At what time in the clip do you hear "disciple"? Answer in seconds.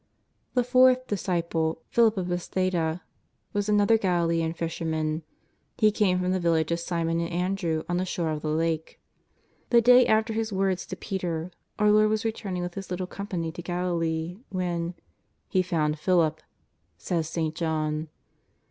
1.05-1.83